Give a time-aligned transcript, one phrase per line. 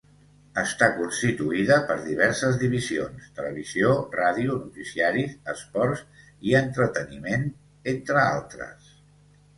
[0.59, 6.03] Està constituïda per diverses divisions: televisió, ràdio, noticiaris, esports
[6.53, 7.55] i entreteniments,
[7.93, 8.93] entre altres.